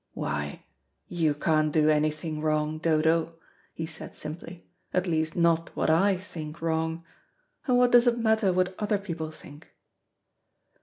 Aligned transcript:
"Why, 0.15 0.65
you 1.09 1.35
can't 1.35 1.71
do 1.71 1.87
anything 1.89 2.41
wrong, 2.41 2.79
Dodo," 2.79 3.35
he 3.71 3.85
said 3.85 4.15
simply; 4.15 4.67
"at 4.95 5.05
least 5.05 5.35
not 5.35 5.75
what 5.75 5.91
I 5.91 6.17
think 6.17 6.59
wrong. 6.59 7.05
And 7.67 7.77
what 7.77 7.91
does 7.91 8.07
it 8.07 8.17
matter 8.17 8.51
what 8.51 8.73
other 8.79 8.97
people 8.97 9.29
think?" 9.29 9.67